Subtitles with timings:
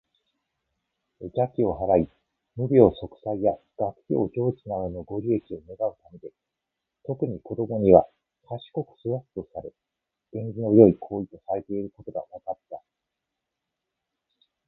[1.19, 2.09] 邪気を払い、
[2.55, 6.31] 無病息災や学業成就などのご利益を願うためで、
[7.05, 8.09] 特に子どもには
[8.49, 9.71] 「賢く育つ」とされ、
[10.33, 12.81] 縁起の良い行為とされていることが分かった。